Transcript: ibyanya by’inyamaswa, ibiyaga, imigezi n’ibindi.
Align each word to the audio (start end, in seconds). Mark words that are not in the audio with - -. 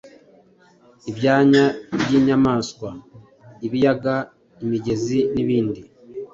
ibyanya 1.09 1.63
by’inyamaswa, 2.01 2.89
ibiyaga, 3.65 4.15
imigezi 4.63 5.19
n’ibindi. 5.33 5.81